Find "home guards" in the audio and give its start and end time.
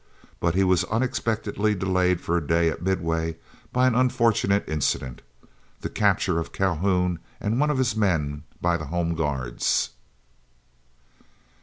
8.85-9.91